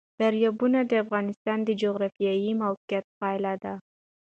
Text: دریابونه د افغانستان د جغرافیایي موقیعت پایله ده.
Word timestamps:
دریابونه 0.21 0.79
د 0.85 0.91
افغانستان 1.03 1.59
د 1.63 1.69
جغرافیایي 1.81 2.51
موقیعت 2.61 3.05
پایله 3.19 3.53
ده. 3.63 3.73